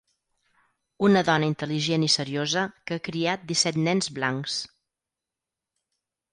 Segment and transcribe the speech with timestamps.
[1.07, 4.59] Una dona intel·ligent i seriosa que ha criat disset nens blancs.